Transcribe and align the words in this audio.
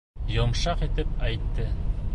Йомшаҡ 0.35 0.81
итеп 0.87 1.13
әйтте. 1.31 1.71